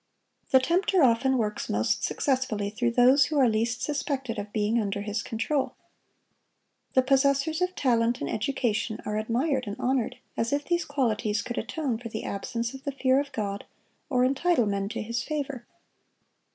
The 0.49 0.59
tempter 0.59 1.03
often 1.03 1.37
works 1.37 1.69
most 1.69 2.03
successfully 2.03 2.71
through 2.71 2.89
those 2.93 3.25
who 3.25 3.37
are 3.37 3.47
least 3.47 3.83
suspected 3.83 4.39
of 4.39 4.51
being 4.51 4.81
under 4.81 5.01
his 5.01 5.21
control. 5.21 5.75
The 6.95 7.03
possessors 7.03 7.61
of 7.61 7.75
talent 7.75 8.19
and 8.19 8.27
education 8.27 8.99
are 9.05 9.19
admired 9.19 9.67
and 9.67 9.75
honored, 9.79 10.17
as 10.35 10.51
if 10.51 10.65
these 10.65 10.85
qualities 10.85 11.43
could 11.43 11.59
atone 11.59 11.99
for 11.99 12.09
the 12.09 12.23
absence 12.23 12.73
of 12.73 12.83
the 12.83 12.91
fear 12.91 13.19
of 13.19 13.31
God, 13.31 13.63
or 14.09 14.25
entitle 14.25 14.65
men 14.65 14.89
to 14.89 15.03
His 15.03 15.21
favor. 15.21 15.67